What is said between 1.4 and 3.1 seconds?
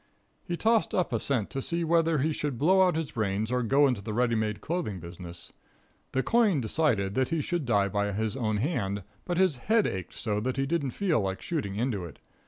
to see whether he should blow out